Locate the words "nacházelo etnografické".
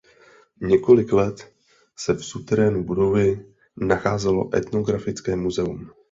3.77-5.35